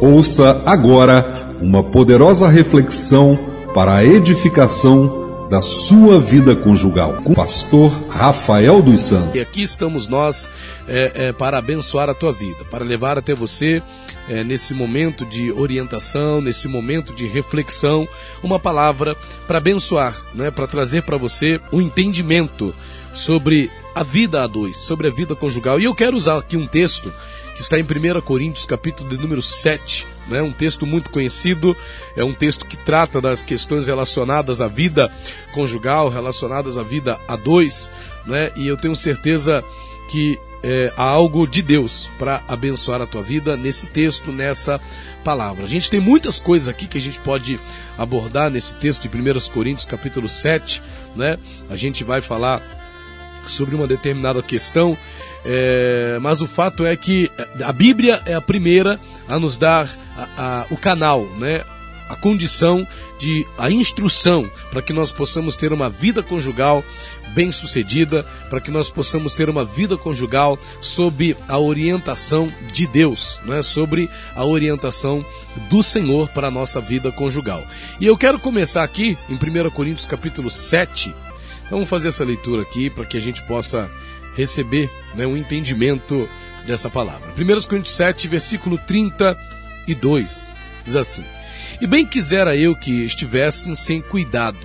Ouça 0.00 0.62
agora 0.64 1.56
uma 1.60 1.82
poderosa 1.82 2.48
reflexão 2.48 3.36
para 3.74 3.96
a 3.96 4.04
edificação 4.04 5.48
da 5.50 5.60
sua 5.60 6.20
vida 6.20 6.54
conjugal 6.54 7.14
com 7.24 7.32
o 7.32 7.34
pastor 7.34 7.90
Rafael 8.08 8.80
dos 8.80 9.00
Santos. 9.00 9.34
E 9.34 9.40
aqui 9.40 9.62
estamos 9.62 10.06
nós 10.06 10.48
é, 10.86 11.28
é, 11.28 11.32
para 11.32 11.58
abençoar 11.58 12.08
a 12.08 12.14
tua 12.14 12.32
vida, 12.32 12.64
para 12.70 12.84
levar 12.84 13.18
até 13.18 13.34
você 13.34 13.82
é, 14.28 14.44
nesse 14.44 14.72
momento 14.72 15.24
de 15.24 15.50
orientação, 15.50 16.40
nesse 16.40 16.68
momento 16.68 17.12
de 17.12 17.26
reflexão, 17.26 18.06
uma 18.42 18.58
palavra 18.58 19.16
para 19.48 19.58
abençoar, 19.58 20.14
né, 20.32 20.50
para 20.50 20.66
trazer 20.68 21.02
para 21.02 21.16
você 21.16 21.60
o 21.72 21.78
um 21.78 21.80
entendimento 21.80 22.72
sobre 23.14 23.68
a 23.98 24.04
vida 24.04 24.44
a 24.44 24.46
dois, 24.46 24.76
sobre 24.76 25.08
a 25.08 25.10
vida 25.10 25.34
conjugal. 25.34 25.80
E 25.80 25.84
eu 25.84 25.92
quero 25.92 26.16
usar 26.16 26.38
aqui 26.38 26.56
um 26.56 26.68
texto 26.68 27.12
que 27.52 27.60
está 27.60 27.76
em 27.76 27.82
1 27.82 28.20
Coríntios, 28.20 28.64
capítulo 28.64 29.10
de 29.10 29.16
número 29.16 29.42
7, 29.42 30.06
né? 30.28 30.40
um 30.40 30.52
texto 30.52 30.86
muito 30.86 31.10
conhecido, 31.10 31.76
é 32.16 32.22
um 32.22 32.32
texto 32.32 32.64
que 32.64 32.76
trata 32.76 33.20
das 33.20 33.44
questões 33.44 33.88
relacionadas 33.88 34.60
à 34.60 34.68
vida 34.68 35.10
conjugal, 35.52 36.08
relacionadas 36.08 36.78
à 36.78 36.84
vida 36.84 37.18
a 37.26 37.34
dois, 37.34 37.90
né? 38.24 38.52
e 38.54 38.68
eu 38.68 38.76
tenho 38.76 38.94
certeza 38.94 39.64
que 40.08 40.38
é, 40.62 40.92
há 40.96 41.02
algo 41.02 41.44
de 41.44 41.60
Deus 41.60 42.08
para 42.20 42.40
abençoar 42.46 43.02
a 43.02 43.06
tua 43.06 43.22
vida 43.22 43.56
nesse 43.56 43.86
texto, 43.86 44.30
nessa 44.30 44.80
palavra. 45.24 45.64
A 45.64 45.68
gente 45.68 45.90
tem 45.90 45.98
muitas 45.98 46.38
coisas 46.38 46.68
aqui 46.68 46.86
que 46.86 46.98
a 46.98 47.02
gente 47.02 47.18
pode 47.18 47.58
abordar 47.98 48.48
nesse 48.48 48.76
texto 48.76 49.08
de 49.08 49.16
1 49.16 49.50
Coríntios, 49.52 49.86
capítulo 49.86 50.28
7, 50.28 50.80
né? 51.16 51.36
A 51.68 51.74
gente 51.74 52.04
vai 52.04 52.20
falar 52.20 52.77
sobre 53.50 53.74
uma 53.74 53.86
determinada 53.86 54.42
questão, 54.42 54.96
é, 55.44 56.18
mas 56.20 56.40
o 56.40 56.46
fato 56.46 56.84
é 56.84 56.96
que 56.96 57.30
a 57.64 57.72
Bíblia 57.72 58.22
é 58.26 58.34
a 58.34 58.40
primeira 58.40 58.98
a 59.28 59.38
nos 59.38 59.56
dar 59.56 59.88
a, 60.16 60.42
a, 60.42 60.66
o 60.70 60.76
canal, 60.76 61.22
né? 61.38 61.64
a 62.08 62.16
condição 62.16 62.86
de 63.18 63.46
a 63.58 63.70
instrução 63.70 64.50
para 64.70 64.80
que 64.80 64.92
nós 64.92 65.12
possamos 65.12 65.56
ter 65.56 65.72
uma 65.72 65.90
vida 65.90 66.22
conjugal 66.22 66.82
bem 67.34 67.52
sucedida, 67.52 68.24
para 68.48 68.60
que 68.60 68.70
nós 68.70 68.90
possamos 68.90 69.34
ter 69.34 69.48
uma 69.48 69.64
vida 69.64 69.96
conjugal 69.96 70.58
sob 70.80 71.36
a 71.46 71.58
orientação 71.58 72.50
de 72.72 72.86
Deus, 72.86 73.40
não 73.44 73.54
é 73.54 73.62
sobre 73.62 74.08
a 74.34 74.44
orientação 74.44 75.24
do 75.68 75.82
Senhor 75.82 76.28
para 76.30 76.48
a 76.48 76.50
nossa 76.50 76.80
vida 76.80 77.12
conjugal. 77.12 77.62
E 78.00 78.06
eu 78.06 78.16
quero 78.16 78.38
começar 78.38 78.82
aqui 78.82 79.16
em 79.28 79.34
1 79.34 79.70
Coríntios 79.70 80.06
capítulo 80.06 80.50
7, 80.50 81.14
Vamos 81.70 81.88
fazer 81.88 82.08
essa 82.08 82.24
leitura 82.24 82.62
aqui 82.62 82.88
para 82.88 83.04
que 83.04 83.16
a 83.16 83.20
gente 83.20 83.42
possa 83.44 83.90
receber 84.34 84.90
né, 85.14 85.26
um 85.26 85.36
entendimento 85.36 86.28
dessa 86.66 86.88
palavra. 86.88 87.28
1 87.36 87.68
Coríntios 87.68 87.96
7, 87.96 88.28
versículo 88.28 88.78
32, 88.78 90.50
diz 90.84 90.96
assim: 90.96 91.24
E 91.80 91.86
bem 91.86 92.06
quisera 92.06 92.56
eu 92.56 92.74
que 92.74 93.04
estivessem 93.04 93.74
sem 93.74 94.00
cuidado. 94.00 94.58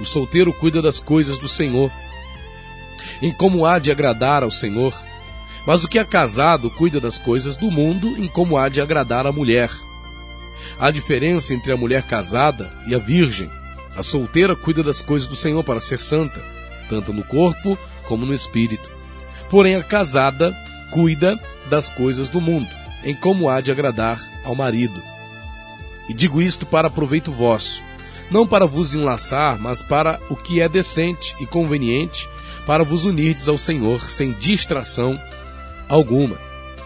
O 0.00 0.04
solteiro 0.04 0.52
cuida 0.52 0.82
das 0.82 1.00
coisas 1.00 1.38
do 1.38 1.48
Senhor, 1.48 1.90
em 3.22 3.32
como 3.32 3.64
há 3.64 3.78
de 3.78 3.90
agradar 3.90 4.42
ao 4.42 4.50
Senhor. 4.50 4.94
Mas 5.66 5.82
o 5.82 5.88
que 5.88 5.98
é 5.98 6.04
casado 6.04 6.70
cuida 6.70 7.00
das 7.00 7.18
coisas 7.18 7.56
do 7.56 7.70
mundo, 7.72 8.06
em 8.18 8.28
como 8.28 8.56
há 8.56 8.68
de 8.68 8.80
agradar 8.80 9.26
a 9.26 9.32
mulher. 9.32 9.68
Há 10.78 10.92
diferença 10.92 11.52
entre 11.52 11.72
a 11.72 11.76
mulher 11.76 12.04
casada 12.04 12.72
e 12.86 12.94
a 12.94 12.98
virgem 12.98 13.50
a 13.96 14.02
solteira 14.02 14.54
cuida 14.54 14.82
das 14.82 15.02
coisas 15.02 15.26
do 15.26 15.34
Senhor 15.34 15.62
para 15.64 15.80
ser 15.80 15.98
santa, 15.98 16.40
tanto 16.88 17.12
no 17.12 17.24
corpo 17.24 17.78
como 18.06 18.26
no 18.26 18.34
espírito. 18.34 18.90
Porém, 19.50 19.76
a 19.76 19.82
casada 19.82 20.54
cuida 20.90 21.38
das 21.68 21.88
coisas 21.88 22.28
do 22.28 22.40
mundo, 22.40 22.68
em 23.04 23.14
como 23.14 23.48
há 23.48 23.60
de 23.60 23.70
agradar 23.70 24.20
ao 24.44 24.54
marido. 24.54 25.00
E 26.08 26.14
digo 26.14 26.40
isto 26.40 26.66
para 26.66 26.90
proveito 26.90 27.32
vosso, 27.32 27.82
não 28.30 28.46
para 28.46 28.66
vos 28.66 28.94
enlaçar, 28.94 29.58
mas 29.58 29.82
para 29.82 30.20
o 30.28 30.36
que 30.36 30.60
é 30.60 30.68
decente 30.68 31.34
e 31.40 31.46
conveniente, 31.46 32.28
para 32.66 32.84
vos 32.84 33.04
unirdes 33.04 33.48
ao 33.48 33.58
Senhor 33.58 34.10
sem 34.10 34.32
distração 34.32 35.18
alguma. 35.88 36.38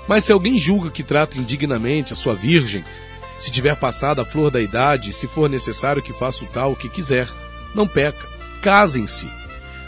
Mas 0.07 0.25
se 0.25 0.33
alguém 0.33 0.59
julga 0.59 0.91
que 0.91 1.03
trata 1.03 1.39
indignamente 1.39 2.13
a 2.13 2.17
sua 2.17 2.35
virgem, 2.35 2.85
se 3.41 3.51
tiver 3.51 3.75
passado 3.75 4.21
a 4.21 4.25
flor 4.25 4.51
da 4.51 4.61
idade, 4.61 5.15
se 5.15 5.27
for 5.27 5.49
necessário 5.49 6.03
que 6.03 6.13
faça 6.13 6.45
o 6.45 6.47
tal 6.47 6.77
que 6.77 6.91
quiser, 6.91 7.27
não 7.75 7.89
peca. 7.89 8.29
Casem-se. 8.61 9.27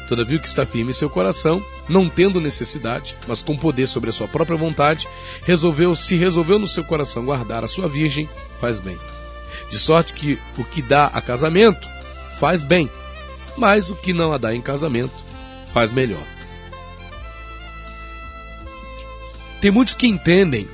Todavia, 0.09 0.39
o 0.39 0.41
que 0.41 0.49
está 0.49 0.65
firme 0.65 0.91
em 0.91 0.95
seu 0.95 1.11
coração, 1.11 1.63
não 1.87 2.09
tendo 2.09 2.41
necessidade, 2.41 3.15
mas 3.29 3.43
com 3.43 3.55
poder 3.55 3.87
sobre 3.87 4.09
a 4.09 4.13
sua 4.13 4.27
própria 4.27 4.57
vontade, 4.57 5.07
resolveu, 5.45 5.95
se 5.95 6.17
resolveu 6.17 6.59
no 6.59 6.67
seu 6.67 6.83
coração 6.83 7.27
guardar 7.27 7.63
a 7.63 7.69
sua 7.69 7.89
virgem, 7.89 8.27
faz 8.59 8.81
bem. 8.81 8.99
De 9.69 9.79
sorte 9.79 10.15
que 10.15 10.39
o 10.57 10.65
que 10.65 10.81
dá 10.81 11.07
a 11.09 11.21
casamento 11.21 11.87
faz 12.39 12.65
bem, 12.65 12.91
mas 13.57 13.91
o 13.91 13.97
que 13.97 14.15
não 14.15 14.33
a 14.33 14.39
dá 14.39 14.55
em 14.55 14.63
casamento 14.63 15.23
faz 15.75 15.93
melhor. 15.93 16.25
Tem 19.61 19.71
muitos 19.71 19.95
que 19.95 20.07
entendem 20.07 20.69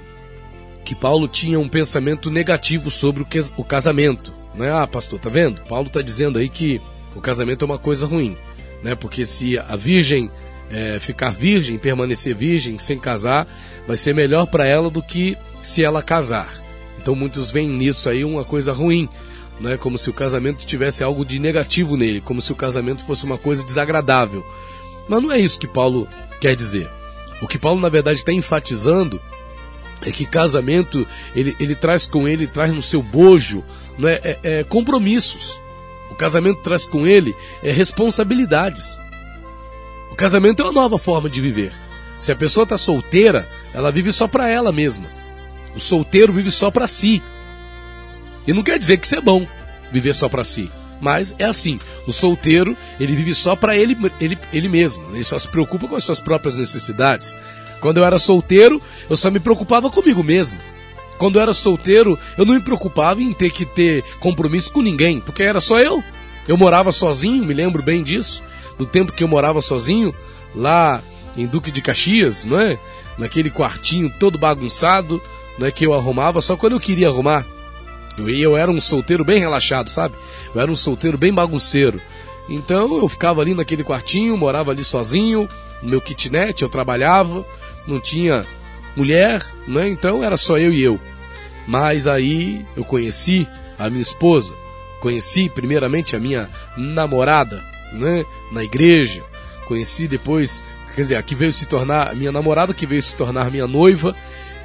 que 0.89 0.95
Paulo 0.95 1.29
tinha 1.29 1.61
um 1.61 1.69
pensamento 1.69 2.31
negativo 2.31 2.91
sobre 2.91 3.23
o 3.59 3.63
casamento. 3.63 4.33
Né? 4.55 4.73
Ah, 4.73 4.87
pastor, 4.87 5.19
tá 5.19 5.29
vendo? 5.29 5.61
Paulo 5.69 5.89
está 5.89 6.01
dizendo 6.01 6.39
aí 6.39 6.49
que 6.49 6.81
o 7.15 7.21
casamento 7.21 7.63
é 7.63 7.67
uma 7.67 7.77
coisa 7.77 8.07
ruim, 8.07 8.35
né? 8.83 8.95
Porque 8.95 9.27
se 9.27 9.59
a 9.59 9.77
virgem 9.77 10.31
é, 10.71 10.99
ficar 10.99 11.29
virgem, 11.29 11.77
permanecer 11.77 12.35
virgem, 12.35 12.79
sem 12.79 12.99
casar, 12.99 13.47
vai 13.87 13.99
ser 13.99 14.15
melhor 14.15 14.47
para 14.47 14.65
ela 14.65 14.89
do 14.89 15.03
que 15.03 15.37
se 15.63 15.85
ela 15.85 16.03
casar. 16.03 16.51
Então 16.99 17.15
muitos 17.15 17.51
veem 17.51 17.69
nisso 17.69 18.09
aí 18.09 18.25
uma 18.25 18.43
coisa 18.43 18.73
ruim, 18.73 19.11
né? 19.61 19.77
Como 19.77 19.99
se 19.99 20.09
o 20.09 20.15
casamento 20.15 20.65
tivesse 20.65 21.05
algo 21.05 21.23
de 21.23 21.39
negativo 21.39 21.99
nele, 21.99 22.23
como 22.23 22.41
se 22.41 22.51
o 22.51 22.57
casamento 22.57 23.05
fosse 23.05 23.27
uma 23.27 23.37
coisa 23.37 23.63
desagradável. 23.63 24.43
Mas 25.07 25.23
não 25.23 25.31
é 25.31 25.39
isso 25.39 25.59
que 25.59 25.69
Paulo 25.69 26.09
quer 26.41 26.57
dizer. 26.57 26.89
O 27.43 27.47
que 27.47 27.59
Paulo 27.59 27.79
na 27.79 27.91
verdade 27.91 28.21
está 28.21 28.33
enfatizando 28.33 29.21
é 30.03 30.13
que 30.13 30.25
casamento 30.25 31.07
ele, 31.35 31.57
ele 31.59 31.75
traz 31.75 32.07
com 32.07 32.29
ele, 32.29 32.47
traz 32.47 32.73
no 32.73 32.83
seu 32.83 33.03
bojo 33.03 33.65
não 33.99 34.09
é, 34.09 34.21
é, 34.23 34.39
é 34.43 34.65
compromissos. 34.65 35.61
O 36.11 36.15
casamento 36.15 36.63
traz 36.63 36.87
com 36.87 37.07
ele 37.07 37.35
é, 37.63 37.71
responsabilidades. 37.71 38.99
O 40.11 40.15
casamento 40.15 40.63
é 40.63 40.67
uma 40.67 40.73
nova 40.73 40.99
forma 40.99 41.29
de 41.29 41.41
viver. 41.41 41.73
Se 42.19 42.33
a 42.33 42.37
pessoa 42.37 42.65
está 42.65 42.79
solteira, 42.79 43.49
ela 43.75 43.91
vive 43.91 44.13
só 44.13 44.27
para 44.27 44.49
ela 44.49 44.73
mesma. 44.73 45.07
O 45.75 45.81
solteiro 45.81 46.33
vive 46.33 46.51
só 46.51 46.71
para 46.71 46.89
si. 46.89 47.23
E 48.47 48.53
não 48.53 48.63
quer 48.63 48.79
dizer 48.79 48.97
que 48.97 49.07
isso 49.07 49.15
é 49.17 49.21
bom, 49.21 49.47
viver 49.93 50.15
só 50.15 50.29
para 50.29 50.45
si. 50.45 50.71
Mas 51.01 51.35
é 51.39 51.45
assim, 51.45 51.79
o 52.07 52.13
solteiro, 52.13 52.77
ele 52.99 53.15
vive 53.15 53.35
só 53.35 53.55
para 53.55 53.77
ele, 53.77 53.97
ele, 54.21 54.37
ele 54.53 54.69
mesmo. 54.69 55.15
Ele 55.15 55.23
só 55.23 55.39
se 55.39 55.47
preocupa 55.47 55.87
com 55.87 55.95
as 55.95 56.03
suas 56.03 56.21
próprias 56.21 56.57
necessidades. 56.57 57.37
Quando 57.81 57.99
eu 57.99 58.05
era 58.05 58.19
solteiro, 58.19 58.81
eu 59.09 59.17
só 59.17 59.31
me 59.31 59.41
preocupava 59.41 59.91
comigo 59.91 60.23
mesmo. 60.23 60.59
Quando 61.19 61.37
eu 61.37 61.43
era 61.43 61.53
solteiro, 61.53 62.19
eu 62.37 62.47
não 62.47 62.55
me 62.55 62.61
preocupava 62.61 63.21
em 63.21 63.33
ter 63.33 63.51
que 63.51 63.65
ter 63.65 64.05
compromisso 64.21 64.73
com 64.73 64.81
ninguém, 64.81 65.21
porque 65.21 65.43
era 65.43 65.61
só 65.61 65.79
eu. 65.81 66.03
Eu 66.47 66.57
morava 66.57 66.93
sozinho, 66.93 67.45
me 67.45 67.53
lembro 67.53 67.83
bem 67.83 68.03
disso, 68.03 68.43
do 68.79 68.87
tempo 68.87 69.13
que 69.13 69.23
eu 69.23 69.29
morava 69.29 69.61
sozinho, 69.61 70.15
lá 70.55 71.03
em 71.37 71.47
Duque 71.47 71.71
de 71.71 71.83
Caxias, 71.83 72.45
não 72.45 72.59
é? 72.59 72.79
Naquele 73.19 73.51
quartinho 73.51 74.13
todo 74.19 74.39
bagunçado, 74.39 75.21
não 75.59 75.67
é 75.67 75.71
que 75.71 75.85
eu 75.85 75.93
arrumava 75.93 76.41
só 76.41 76.57
quando 76.57 76.75
eu 76.75 76.81
queria 76.81 77.09
arrumar. 77.09 77.45
Eu, 78.17 78.29
eu 78.29 78.57
era 78.57 78.71
um 78.71 78.81
solteiro 78.81 79.25
bem 79.25 79.41
relaxado, 79.41 79.91
sabe? 79.91 80.15
Eu 80.55 80.61
era 80.61 80.71
um 80.71 80.77
solteiro 80.77 81.19
bem 81.19 81.33
bagunceiro. 81.33 82.01
Então 82.49 82.97
eu 82.99 83.09
ficava 83.09 83.43
ali 83.43 83.55
naquele 83.55 83.85
quartinho, 83.85 84.37
morava 84.37 84.71
ali 84.71 84.85
sozinho, 84.85 85.49
no 85.83 85.91
meu 85.91 86.01
kitnet, 86.01 86.63
eu 86.63 86.69
trabalhava, 86.69 87.45
não 87.89 87.99
tinha 88.01 88.45
mulher, 88.95 89.45
né? 89.67 89.89
Então 89.89 90.23
era 90.23 90.37
só 90.37 90.59
eu 90.59 90.73
e 90.73 90.83
eu. 90.83 91.01
Mas 91.67 92.07
aí 92.07 92.65
eu 92.77 92.85
conheci 92.85 93.47
a 93.79 93.89
minha 93.91 94.03
esposa, 94.03 94.55
conheci 95.01 95.49
primeiramente 95.49 96.15
a 96.15 96.21
minha 96.21 96.49
namorada, 96.77 97.63
né? 97.93 98.25
Na 98.53 98.63
igreja, 98.63 99.23
conheci 99.67 100.07
depois, 100.07 100.63
quer 100.95 101.03
dizer, 101.03 101.17
a 101.17 101.23
que 101.23 101.35
veio 101.35 101.53
se 101.53 101.67
tornar 101.67 102.15
minha 102.15 102.33
namorada, 102.33 102.75
que 102.75 102.87
veio 102.87 103.03
se 103.03 103.15
tornar 103.17 103.51
minha 103.51 103.67
noiva 103.67 104.15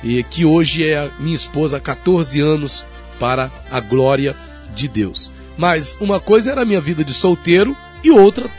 e 0.04 0.24
que 0.24 0.46
hoje 0.46 0.88
é 0.88 1.10
minha 1.20 1.36
esposa 1.36 1.78
há 1.78 1.80
14 1.80 2.40
anos 2.40 2.86
para 3.20 3.52
a 3.72 3.80
glória 3.80 4.36
de 4.76 4.88
Deus. 4.88 5.32
Mas 5.58 5.98
uma 6.02 6.20
coisa 6.20 6.52
era 6.52 6.62
a 6.62 6.66
minha 6.66 6.82
vida 6.82 7.04
de 7.04 7.14
solteiro 7.14 7.76
e 8.04 8.12
outra, 8.12 8.50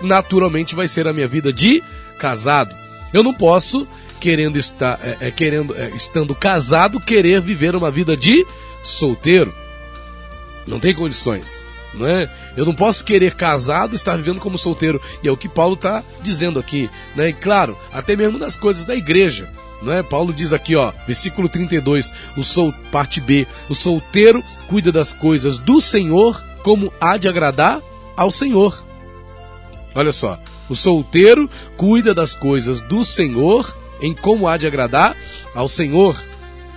naturalmente, 0.00 0.74
vai 0.74 0.88
ser 0.88 1.06
a 1.06 1.12
minha 1.12 1.28
vida 1.28 1.52
de 1.52 1.82
casado. 2.18 2.74
Eu 3.12 3.22
não 3.22 3.34
posso 3.34 3.86
querendo 4.24 4.58
estar, 4.58 4.98
é, 5.02 5.28
é 5.28 5.30
querendo, 5.30 5.76
é, 5.76 5.90
estando 5.90 6.34
casado, 6.34 6.98
querer 6.98 7.42
viver 7.42 7.76
uma 7.76 7.90
vida 7.90 8.16
de 8.16 8.46
solteiro. 8.82 9.54
Não 10.66 10.80
tem 10.80 10.94
condições, 10.94 11.62
não 11.92 12.06
é? 12.06 12.30
Eu 12.56 12.64
não 12.64 12.74
posso 12.74 13.04
querer 13.04 13.34
casado 13.34 13.94
estar 13.94 14.16
vivendo 14.16 14.40
como 14.40 14.56
solteiro. 14.56 14.98
E 15.22 15.28
é 15.28 15.30
o 15.30 15.36
que 15.36 15.46
Paulo 15.46 15.74
está 15.74 16.02
dizendo 16.22 16.58
aqui, 16.58 16.88
né? 17.14 17.28
E 17.28 17.32
claro, 17.34 17.76
até 17.92 18.16
mesmo 18.16 18.38
nas 18.38 18.56
coisas 18.56 18.86
da 18.86 18.96
igreja. 18.96 19.46
Não 19.82 19.92
é? 19.92 20.02
Paulo 20.02 20.32
diz 20.32 20.54
aqui, 20.54 20.74
ó, 20.74 20.90
versículo 21.06 21.46
32, 21.46 22.10
o 22.34 22.42
sol, 22.42 22.72
parte 22.90 23.20
B, 23.20 23.46
o 23.68 23.74
solteiro 23.74 24.42
cuida 24.68 24.90
das 24.90 25.12
coisas 25.12 25.58
do 25.58 25.82
Senhor 25.82 26.42
como 26.62 26.90
há 26.98 27.18
de 27.18 27.28
agradar 27.28 27.82
ao 28.16 28.30
Senhor. 28.30 28.82
Olha 29.94 30.12
só, 30.12 30.38
o 30.70 30.74
solteiro 30.74 31.50
cuida 31.76 32.14
das 32.14 32.34
coisas 32.34 32.80
do 32.80 33.04
Senhor 33.04 33.83
em 34.04 34.14
como 34.14 34.46
há 34.46 34.56
de 34.56 34.66
agradar 34.66 35.16
ao 35.54 35.68
Senhor. 35.68 36.20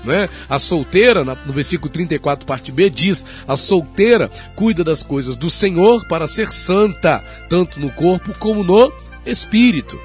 Né? 0.04 0.30
A 0.50 0.58
solteira, 0.58 1.26
no 1.26 1.36
versículo 1.52 1.92
34, 1.92 2.46
parte 2.46 2.72
B, 2.72 2.90
diz: 2.90 3.26
A 3.46 3.58
solteira 3.58 4.32
cuida 4.56 4.84
das 4.84 5.04
coisas 5.04 5.36
do 5.36 5.50
Senhor 5.50 6.08
para 6.08 6.28
ser 6.28 6.54
santa, 6.54 7.22
tanto 7.50 7.80
no 7.80 7.92
corpo 7.92 8.34
como 8.40 8.64
no 8.64 8.92
espírito. 9.26 10.00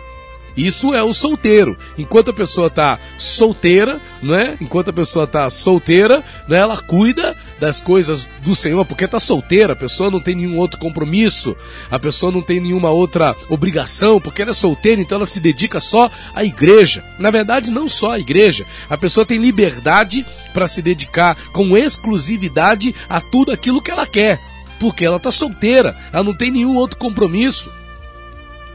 Isso 0.56 0.92
é 0.92 1.02
o 1.02 1.14
solteiro. 1.14 1.78
Enquanto 1.96 2.30
a 2.30 2.34
pessoa 2.34 2.66
está 2.66 2.98
solteira, 3.16 4.00
né? 4.22 4.56
Enquanto 4.60 4.90
a 4.90 4.92
pessoa 4.92 5.25
está 5.25 5.48
solteira, 5.48 6.22
né? 6.48 6.58
ela 6.58 6.76
cuida 6.76 7.34
das 7.62 7.81
coisas 7.81 8.29
do 8.43 8.56
Senhor, 8.56 8.85
porque 8.85 9.05
está 9.05 9.20
solteira, 9.20 9.75
a 9.75 9.76
pessoa 9.76 10.11
não 10.11 10.20
tem 10.20 10.35
nenhum 10.35 10.56
outro 10.56 10.81
compromisso, 10.81 11.56
a 11.88 11.97
pessoa 11.97 12.32
não 12.32 12.43
tem 12.43 12.59
nenhuma 12.59 12.91
outra 12.91 13.37
obrigação, 13.49 14.20
porque 14.20 14.43
ela 14.43 14.50
é 14.50 14.55
solteira, 14.55 15.00
então 15.00 15.14
ela 15.14 15.25
se 15.25 15.38
dedica 15.38 15.79
só 15.79 16.11
à 16.35 16.43
igreja. 16.43 17.05
Na 17.20 17.31
verdade, 17.31 17.70
não 17.70 17.88
só 17.88 18.11
à 18.11 18.19
igreja. 18.19 18.67
A 18.91 18.99
pessoa 18.99 19.25
tem 19.25 19.38
liberdade 19.38 20.26
para 20.53 20.67
se 20.67 20.82
dedicar 20.82 21.37
com 21.53 21.76
exclusividade 21.76 22.93
a 23.09 23.20
tudo 23.20 23.53
aquilo 23.53 23.81
que 23.81 23.93
ela 23.93 24.09
quer, 24.09 24.41
porque 24.81 25.05
ela 25.05 25.19
está 25.19 25.31
solteira, 25.31 25.97
ela 26.12 26.25
não 26.25 26.35
tem 26.35 26.50
nenhum 26.50 26.75
outro 26.75 26.97
compromisso. 26.97 27.70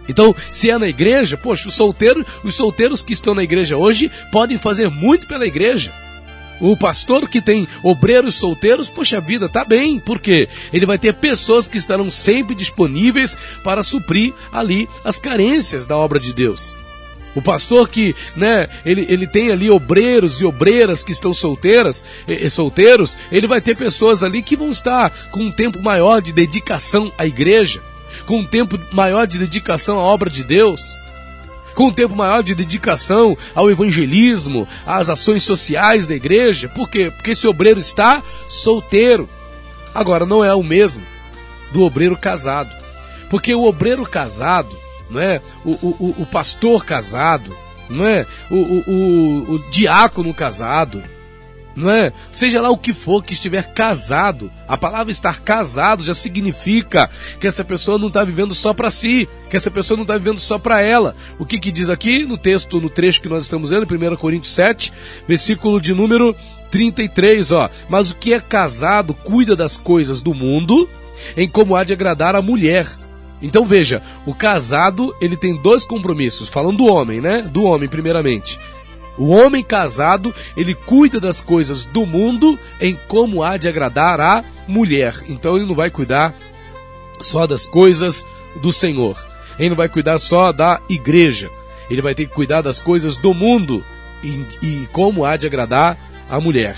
Então, 0.07 0.33
se 0.49 0.69
é 0.69 0.77
na 0.77 0.87
igreja, 0.87 1.35
poxa, 1.35 1.67
os 1.67 1.75
solteiros, 1.75 2.25
os 2.41 2.55
solteiros 2.55 3.03
que 3.03 3.11
estão 3.11 3.35
na 3.35 3.43
igreja 3.43 3.75
hoje 3.75 4.09
podem 4.31 4.57
fazer 4.57 4.89
muito 4.89 5.27
pela 5.27 5.45
igreja. 5.45 5.91
O 6.59 6.75
pastor 6.75 7.29
que 7.29 7.41
tem 7.41 7.67
obreiros 7.83 8.35
solteiros, 8.35 8.89
poxa 8.89 9.21
vida, 9.21 9.47
tá 9.47 9.63
bem, 9.63 9.99
porque 9.99 10.49
ele 10.73 10.85
vai 10.85 10.97
ter 10.97 11.13
pessoas 11.13 11.67
que 11.67 11.77
estarão 11.77 12.09
sempre 12.09 12.55
disponíveis 12.55 13.37
para 13.63 13.83
suprir 13.83 14.33
ali 14.51 14.89
as 15.03 15.19
carências 15.19 15.85
da 15.85 15.95
obra 15.95 16.19
de 16.19 16.33
Deus. 16.33 16.75
O 17.35 17.41
pastor 17.41 17.87
que, 17.87 18.15
né, 18.35 18.67
ele, 18.83 19.05
ele 19.09 19.27
tem 19.27 19.51
ali 19.51 19.69
obreiros 19.69 20.41
e 20.41 20.45
obreiras 20.45 21.03
que 21.03 21.11
estão 21.11 21.31
solteiras, 21.31 22.03
e, 22.27 22.33
e 22.33 22.49
solteiros, 22.49 23.15
ele 23.31 23.45
vai 23.45 23.61
ter 23.61 23.75
pessoas 23.75 24.23
ali 24.23 24.41
que 24.41 24.55
vão 24.55 24.71
estar 24.71 25.11
com 25.29 25.41
um 25.41 25.51
tempo 25.51 25.79
maior 25.79 26.19
de 26.19 26.31
dedicação 26.31 27.11
à 27.17 27.27
igreja 27.27 27.81
com 28.25 28.39
um 28.39 28.45
tempo 28.45 28.79
maior 28.91 29.27
de 29.27 29.37
dedicação 29.37 29.99
à 29.99 30.03
obra 30.03 30.29
de 30.29 30.43
Deus, 30.43 30.81
com 31.77 31.89
um 31.89 31.93
tempo 31.93 32.15
maior 32.15 32.41
de 32.41 32.55
dedicação 32.55 33.37
ao 33.53 33.69
evangelismo, 33.69 34.67
às 34.83 35.09
ações 35.09 35.43
sociais 35.43 36.07
da 36.07 36.15
igreja. 36.15 36.67
Por 36.67 36.89
quê? 36.89 37.11
Porque 37.11 37.29
esse 37.31 37.47
obreiro 37.47 37.79
está 37.79 38.23
solteiro. 38.49 39.29
Agora, 39.93 40.25
não 40.25 40.43
é 40.43 40.51
o 40.55 40.63
mesmo 40.63 41.03
do 41.71 41.83
obreiro 41.83 42.17
casado. 42.17 42.75
Porque 43.29 43.53
o 43.53 43.63
obreiro 43.63 44.03
casado, 44.07 44.75
não 45.07 45.21
é? 45.21 45.39
o, 45.63 45.69
o, 45.73 46.15
o 46.17 46.25
pastor 46.25 46.83
casado, 46.83 47.55
não 47.87 48.07
é? 48.07 48.25
O, 48.49 48.55
o, 48.55 48.83
o, 48.87 49.51
o 49.53 49.59
diácono 49.69 50.33
casado, 50.33 51.03
não 51.77 51.91
é? 51.91 52.11
Seja 52.31 52.59
lá 52.59 52.71
o 52.71 52.77
que 52.77 52.91
for 52.91 53.23
que 53.23 53.33
estiver 53.33 53.71
casado, 53.71 54.51
a 54.67 54.75
palavra 54.75 55.11
estar 55.11 55.39
casado 55.41 56.03
já 56.03 56.13
significa 56.13 57.07
que 57.39 57.45
essa 57.45 57.63
pessoa 57.63 57.99
não 57.99 58.07
está 58.07 58.23
vivendo 58.23 58.55
só 58.55 58.73
para 58.73 58.89
si, 58.89 59.29
que 59.47 59.55
essa 59.55 59.69
pessoa 59.69 59.95
não 59.95 60.03
está 60.03 60.17
vivendo 60.17 60.39
só 60.39 60.57
para 60.57 60.81
ela. 60.81 61.15
O 61.37 61.45
que 61.45 61.59
que 61.59 61.71
diz 61.71 61.87
aqui 61.87 62.25
no 62.25 62.35
texto, 62.35 62.81
no 62.81 62.89
trecho 62.89 63.21
que 63.21 63.29
nós 63.29 63.43
estamos 63.43 63.69
lendo, 63.69 63.85
1 63.85 64.15
Coríntios 64.15 64.55
7, 64.55 64.91
versículo 65.27 65.79
de 65.79 65.93
número 65.93 66.35
33, 66.71 67.51
ó. 67.51 67.69
Mas 67.87 68.09
o 68.09 68.15
que 68.15 68.33
é 68.33 68.39
casado 68.39 69.13
cuida 69.13 69.55
das 69.55 69.77
coisas 69.77 70.19
do 70.19 70.33
mundo, 70.33 70.89
em 71.37 71.47
como 71.47 71.75
há 71.75 71.83
de 71.83 71.93
agradar 71.93 72.35
a 72.35 72.41
mulher. 72.41 72.87
Então 73.39 73.67
veja, 73.67 74.01
o 74.25 74.33
casado 74.33 75.15
ele 75.21 75.37
tem 75.37 75.55
dois 75.61 75.85
compromissos, 75.85 76.49
falando 76.49 76.77
do 76.77 76.85
homem, 76.87 77.21
né? 77.21 77.43
Do 77.43 77.63
homem 77.63 77.87
primeiramente. 77.87 78.59
O 79.17 79.29
homem 79.29 79.63
casado, 79.63 80.33
ele 80.55 80.75
cuida 80.75 81.19
das 81.19 81.41
coisas 81.41 81.85
do 81.85 82.05
mundo 82.05 82.57
em 82.79 82.97
como 83.07 83.41
há 83.41 83.57
de 83.57 83.67
agradar 83.67 84.19
a 84.21 84.43
mulher. 84.67 85.15
Então 85.27 85.55
ele 85.55 85.65
não 85.65 85.75
vai 85.75 85.89
cuidar 85.89 86.35
só 87.21 87.47
das 87.47 87.65
coisas 87.65 88.25
do 88.61 88.71
Senhor. 88.71 89.17
Ele 89.57 89.69
não 89.69 89.75
vai 89.75 89.89
cuidar 89.89 90.19
só 90.19 90.51
da 90.51 90.79
igreja. 90.89 91.49
Ele 91.89 92.01
vai 92.01 92.13
ter 92.13 92.27
que 92.27 92.33
cuidar 92.33 92.61
das 92.61 92.79
coisas 92.79 93.17
do 93.17 93.33
mundo 93.33 93.83
e, 94.23 94.45
e 94.61 94.87
como 94.91 95.25
há 95.25 95.35
de 95.35 95.47
agradar 95.47 95.97
a 96.29 96.39
mulher. 96.39 96.75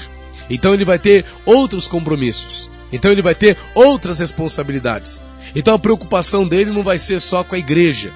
Então 0.50 0.74
ele 0.74 0.86
vai 0.86 0.98
ter 0.98 1.26
outros 1.46 1.88
compromissos. 1.88 2.70
Então 2.92 3.12
ele 3.12 3.22
vai 3.22 3.36
ter 3.36 3.58
outras 3.76 4.20
responsabilidades. 4.20 5.22
Então 5.56 5.74
a 5.74 5.80
preocupação 5.80 6.48
dele 6.48 6.72
não 6.72 6.84
vai 6.84 6.98
ser 6.98 7.20
só 7.20 7.44
com 7.44 7.56
a 7.56 7.60
igreja, 7.60 8.12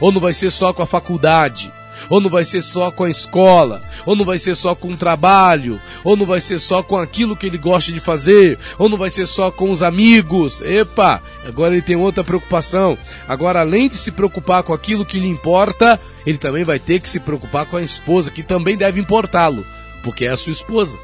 ou 0.00 0.12
não 0.12 0.20
vai 0.20 0.32
ser 0.32 0.50
só 0.50 0.72
com 0.72 0.82
a 0.82 0.86
faculdade, 0.86 1.72
ou 2.08 2.20
não 2.20 2.30
vai 2.30 2.44
ser 2.44 2.62
só 2.62 2.90
com 2.90 3.04
a 3.04 3.10
escola, 3.10 3.82
ou 4.04 4.16
não 4.16 4.24
vai 4.24 4.38
ser 4.38 4.54
só 4.54 4.74
com 4.74 4.88
o 4.88 4.96
trabalho, 4.96 5.80
ou 6.04 6.16
não 6.16 6.26
vai 6.26 6.40
ser 6.40 6.58
só 6.58 6.82
com 6.82 6.96
aquilo 6.96 7.36
que 7.36 7.46
ele 7.46 7.58
gosta 7.58 7.92
de 7.92 8.00
fazer, 8.00 8.58
ou 8.78 8.88
não 8.88 8.96
vai 8.96 9.10
ser 9.10 9.26
só 9.26 9.50
com 9.50 9.70
os 9.70 9.82
amigos. 9.82 10.60
Epa, 10.62 11.22
agora 11.46 11.74
ele 11.74 11.82
tem 11.82 11.96
outra 11.96 12.24
preocupação. 12.24 12.96
Agora, 13.28 13.60
além 13.60 13.88
de 13.88 13.96
se 13.96 14.10
preocupar 14.10 14.62
com 14.62 14.72
aquilo 14.72 15.06
que 15.06 15.18
lhe 15.18 15.28
importa, 15.28 16.00
ele 16.26 16.38
também 16.38 16.64
vai 16.64 16.78
ter 16.78 17.00
que 17.00 17.08
se 17.08 17.20
preocupar 17.20 17.66
com 17.66 17.76
a 17.76 17.82
esposa, 17.82 18.30
que 18.30 18.42
também 18.42 18.76
deve 18.76 19.00
importá-lo, 19.00 19.64
porque 20.02 20.24
é 20.24 20.28
a 20.30 20.36
sua 20.36 20.52
esposa. 20.52 20.98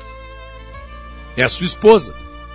É 1.37 1.43
a 1.43 1.49
sua 1.49 1.67
esposa. 1.67 2.15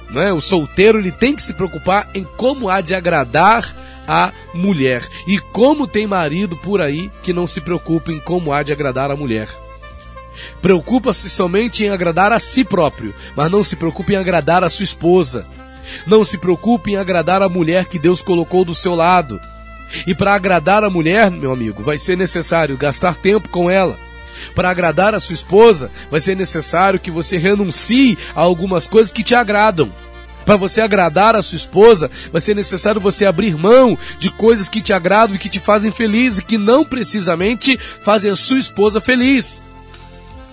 Não 0.09 0.21
é? 0.21 0.31
O 0.31 0.41
solteiro 0.41 0.99
ele 0.99 1.11
tem 1.11 1.35
que 1.35 1.41
se 1.41 1.53
preocupar 1.53 2.07
em 2.13 2.23
como 2.23 2.69
há 2.69 2.81
de 2.81 2.93
agradar 2.93 3.63
a 4.07 4.31
mulher. 4.53 5.07
E 5.27 5.39
como 5.39 5.87
tem 5.87 6.07
marido 6.07 6.57
por 6.57 6.81
aí 6.81 7.11
que 7.21 7.33
não 7.33 7.47
se 7.47 7.61
preocupa 7.61 8.11
em 8.11 8.19
como 8.19 8.51
há 8.51 8.63
de 8.63 8.71
agradar 8.71 9.11
a 9.11 9.15
mulher. 9.15 9.47
Preocupa-se 10.61 11.29
somente 11.29 11.83
em 11.83 11.89
agradar 11.89 12.31
a 12.31 12.39
si 12.39 12.63
próprio, 12.63 13.13
mas 13.35 13.51
não 13.51 13.63
se 13.63 13.75
preocupe 13.75 14.13
em 14.13 14.17
agradar 14.17 14.63
a 14.63 14.69
sua 14.69 14.83
esposa. 14.83 15.45
Não 16.07 16.23
se 16.23 16.37
preocupe 16.37 16.91
em 16.91 16.97
agradar 16.97 17.41
a 17.41 17.49
mulher 17.49 17.85
que 17.85 17.99
Deus 17.99 18.21
colocou 18.21 18.65
do 18.65 18.73
seu 18.73 18.95
lado. 18.95 19.39
E 20.07 20.15
para 20.15 20.33
agradar 20.33 20.83
a 20.83 20.89
mulher, 20.89 21.29
meu 21.29 21.51
amigo, 21.51 21.83
vai 21.83 21.97
ser 21.97 22.17
necessário 22.17 22.77
gastar 22.77 23.15
tempo 23.15 23.49
com 23.49 23.69
ela. 23.69 23.97
Para 24.55 24.69
agradar 24.69 25.13
a 25.13 25.19
sua 25.19 25.33
esposa, 25.33 25.91
vai 26.09 26.19
ser 26.19 26.35
necessário 26.35 26.99
que 26.99 27.11
você 27.11 27.37
renuncie 27.37 28.17
a 28.35 28.41
algumas 28.41 28.87
coisas 28.87 29.11
que 29.11 29.23
te 29.23 29.35
agradam. 29.35 29.91
Para 30.45 30.57
você 30.57 30.81
agradar 30.81 31.35
a 31.35 31.41
sua 31.41 31.55
esposa, 31.55 32.09
vai 32.31 32.41
ser 32.41 32.55
necessário 32.55 32.99
você 32.99 33.25
abrir 33.25 33.55
mão 33.55 33.97
de 34.19 34.29
coisas 34.29 34.69
que 34.69 34.81
te 34.81 34.93
agradam 34.93 35.35
e 35.35 35.39
que 35.39 35.49
te 35.49 35.59
fazem 35.59 35.91
feliz 35.91 36.37
e 36.37 36.43
que 36.43 36.57
não 36.57 36.83
precisamente 36.83 37.77
fazem 37.77 38.29
a 38.29 38.35
sua 38.35 38.59
esposa 38.59 38.99
feliz. 38.99 39.61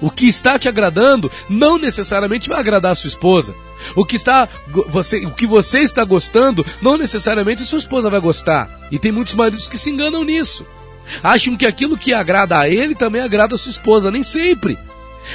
O 0.00 0.10
que 0.10 0.28
está 0.28 0.58
te 0.58 0.68
agradando 0.68 1.30
não 1.48 1.76
necessariamente 1.76 2.48
vai 2.48 2.58
agradar 2.58 2.92
a 2.92 2.94
sua 2.94 3.08
esposa. 3.08 3.54
O 3.94 4.04
que 4.04 4.16
está 4.16 4.48
você, 4.88 5.24
o 5.26 5.30
que 5.30 5.46
você 5.46 5.80
está 5.80 6.04
gostando 6.04 6.64
não 6.80 6.96
necessariamente 6.96 7.62
a 7.62 7.66
sua 7.66 7.78
esposa 7.78 8.08
vai 8.08 8.20
gostar. 8.20 8.70
E 8.90 8.98
tem 8.98 9.12
muitos 9.12 9.34
maridos 9.34 9.68
que 9.68 9.76
se 9.76 9.90
enganam 9.90 10.24
nisso. 10.24 10.64
Acham 11.22 11.56
que 11.56 11.66
aquilo 11.66 11.98
que 11.98 12.14
agrada 12.14 12.58
a 12.58 12.68
ele 12.68 12.94
também 12.94 13.20
agrada 13.20 13.54
a 13.54 13.58
sua 13.58 13.70
esposa, 13.70 14.10
nem 14.10 14.22
sempre. 14.22 14.78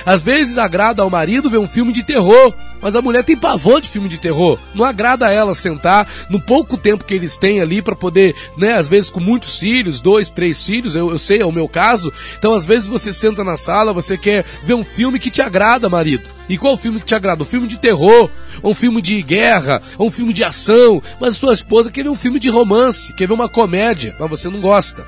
Às 0.05 0.21
vezes 0.21 0.57
agrada 0.57 1.01
ao 1.01 1.09
marido 1.09 1.49
ver 1.49 1.57
um 1.57 1.67
filme 1.67 1.93
de 1.93 2.03
terror, 2.03 2.53
mas 2.81 2.95
a 2.95 3.01
mulher 3.01 3.23
tem 3.23 3.35
pavor 3.35 3.81
de 3.81 3.89
filme 3.89 4.09
de 4.09 4.17
terror. 4.17 4.59
Não 4.73 4.85
agrada 4.85 5.27
a 5.27 5.31
ela 5.31 5.55
sentar 5.55 6.07
no 6.29 6.39
pouco 6.39 6.77
tempo 6.77 7.05
que 7.05 7.13
eles 7.13 7.37
têm 7.37 7.61
ali 7.61 7.81
para 7.81 7.95
poder, 7.95 8.35
né? 8.57 8.73
Às 8.73 8.89
vezes 8.89 9.09
com 9.09 9.19
muitos 9.19 9.57
filhos, 9.57 10.01
dois, 10.01 10.29
três 10.29 10.63
filhos, 10.63 10.95
eu, 10.95 11.11
eu 11.11 11.19
sei, 11.19 11.41
é 11.41 11.45
o 11.45 11.51
meu 11.51 11.67
caso. 11.67 12.11
Então 12.37 12.53
às 12.53 12.65
vezes 12.65 12.87
você 12.87 13.13
senta 13.13 13.43
na 13.43 13.57
sala, 13.57 13.93
você 13.93 14.17
quer 14.17 14.43
ver 14.63 14.73
um 14.73 14.83
filme 14.83 15.19
que 15.19 15.31
te 15.31 15.41
agrada, 15.41 15.89
marido. 15.89 16.23
E 16.47 16.57
qual 16.57 16.77
filme 16.77 16.99
que 16.99 17.05
te 17.05 17.15
agrada? 17.15 17.43
Um 17.43 17.47
filme 17.47 17.67
de 17.67 17.77
terror, 17.77 18.29
um 18.63 18.73
filme 18.73 19.01
de 19.01 19.21
guerra, 19.23 19.81
um 19.99 20.11
filme 20.11 20.33
de 20.33 20.43
ação. 20.43 21.01
Mas 21.19 21.37
sua 21.37 21.53
esposa 21.53 21.91
quer 21.91 22.03
ver 22.03 22.09
um 22.09 22.15
filme 22.15 22.39
de 22.39 22.49
romance, 22.49 23.13
quer 23.13 23.27
ver 23.27 23.33
uma 23.33 23.49
comédia, 23.49 24.15
mas 24.19 24.29
você 24.29 24.49
não 24.49 24.59
gosta. 24.59 25.05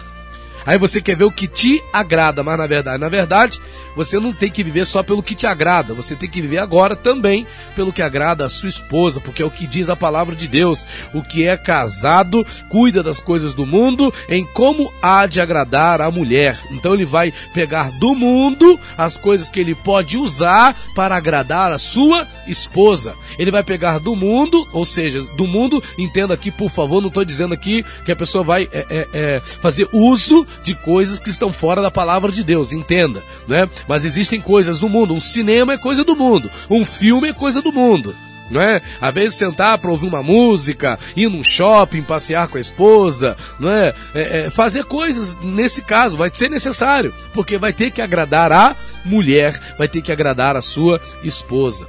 Aí 0.67 0.77
você 0.77 1.01
quer 1.01 1.15
ver 1.15 1.23
o 1.23 1.31
que 1.31 1.47
te 1.47 1.81
agrada, 1.93 2.43
mas 2.43 2.57
na 2.57 2.67
verdade, 2.67 2.97
na 2.99 3.07
verdade, 3.07 3.61
você 3.95 4.19
não 4.19 4.33
tem 4.33 4.51
que 4.51 4.65
viver 4.65 4.85
só 4.85 5.01
pelo 5.01 5.23
que 5.23 5.33
te 5.33 5.47
agrada, 5.47 5.93
você 5.93 6.13
tem 6.13 6.29
que 6.29 6.41
viver 6.41 6.57
agora 6.57 6.93
também 6.93 7.47
pelo 7.73 7.93
que 7.93 8.01
agrada 8.01 8.45
a 8.45 8.49
sua 8.49 8.67
esposa, 8.67 9.21
porque 9.21 9.41
é 9.41 9.45
o 9.45 9.49
que 9.49 9.65
diz 9.65 9.87
a 9.89 9.95
palavra 9.95 10.35
de 10.35 10.45
Deus. 10.45 10.85
O 11.13 11.23
que 11.23 11.47
é 11.47 11.55
casado 11.55 12.45
cuida 12.67 13.01
das 13.01 13.21
coisas 13.21 13.53
do 13.53 13.65
mundo 13.65 14.13
em 14.27 14.45
como 14.45 14.91
há 15.01 15.25
de 15.25 15.39
agradar 15.39 16.01
a 16.01 16.11
mulher. 16.11 16.59
Então 16.71 16.93
ele 16.93 17.05
vai 17.05 17.33
pegar 17.53 17.89
do 17.91 18.13
mundo 18.13 18.77
as 18.97 19.15
coisas 19.15 19.49
que 19.49 19.61
ele 19.61 19.73
pode 19.73 20.17
usar 20.17 20.75
para 20.93 21.15
agradar 21.15 21.71
a 21.71 21.79
sua 21.79 22.27
esposa. 22.45 23.15
Ele 23.39 23.51
vai 23.51 23.63
pegar 23.63 23.99
do 23.99 24.17
mundo, 24.17 24.67
ou 24.73 24.83
seja, 24.83 25.21
do 25.37 25.47
mundo, 25.47 25.81
entenda 25.97 26.33
aqui, 26.33 26.51
por 26.51 26.69
favor, 26.69 26.99
não 26.99 27.07
estou 27.07 27.23
dizendo 27.23 27.53
aqui 27.53 27.85
que 28.03 28.11
a 28.11 28.15
pessoa 28.15 28.43
vai 28.43 28.67
é, 28.73 28.85
é, 28.89 29.07
é, 29.13 29.39
fazer 29.39 29.87
uso 29.93 30.45
de 30.63 30.75
coisas 30.75 31.19
que 31.19 31.29
estão 31.29 31.51
fora 31.51 31.81
da 31.81 31.91
palavra 31.91 32.31
de 32.31 32.43
Deus, 32.43 32.71
entenda, 32.71 33.23
né? 33.47 33.67
Mas 33.87 34.05
existem 34.05 34.39
coisas 34.41 34.79
do 34.79 34.89
mundo. 34.89 35.13
Um 35.13 35.21
cinema 35.21 35.73
é 35.73 35.77
coisa 35.77 36.03
do 36.03 36.15
mundo, 36.15 36.49
um 36.69 36.85
filme 36.85 37.29
é 37.29 37.33
coisa 37.33 37.61
do 37.61 37.71
mundo 37.71 38.15
não 38.49 38.61
é? 38.61 38.81
Às 39.01 39.13
vezes 39.13 39.37
sentar 39.37 39.77
para 39.77 39.91
ouvir 39.91 40.07
uma 40.07 40.23
música, 40.23 40.97
ir 41.15 41.29
num 41.29 41.43
shopping, 41.43 42.01
passear 42.01 42.47
com 42.47 42.57
a 42.57 42.61
esposa, 42.61 43.35
não 43.59 43.69
é? 43.69 43.93
é? 44.13 44.45
é? 44.45 44.49
Fazer 44.49 44.85
coisas 44.85 45.37
nesse 45.41 45.81
caso 45.81 46.17
vai 46.17 46.29
ser 46.33 46.49
necessário, 46.49 47.13
porque 47.33 47.57
vai 47.57 47.73
ter 47.73 47.91
que 47.91 48.01
agradar 48.01 48.51
a 48.51 48.75
mulher, 49.05 49.59
vai 49.77 49.87
ter 49.87 50.01
que 50.01 50.11
agradar 50.11 50.55
a 50.55 50.61
sua 50.61 51.01
esposa. 51.23 51.87